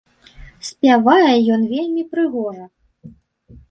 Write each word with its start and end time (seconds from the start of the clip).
Спявае 0.69 1.35
ён 1.59 1.71
вельмі 1.77 2.03
прыгожа. 2.17 2.65